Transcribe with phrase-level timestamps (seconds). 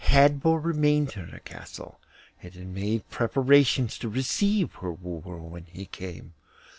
[0.05, 1.99] Hadvor remained in her castle,
[2.41, 6.33] and had made preparations to receive her wooer when he came.